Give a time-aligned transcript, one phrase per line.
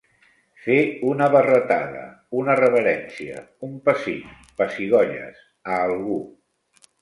[0.67, 0.77] Fer
[1.09, 2.01] una barretada,
[2.43, 6.19] una reverència, un pessic, pessigolles, a algú.